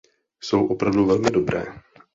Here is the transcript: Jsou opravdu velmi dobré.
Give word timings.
Jsou 0.43 0.65
opravdu 0.67 1.05
velmi 1.05 1.31
dobré. 1.31 1.63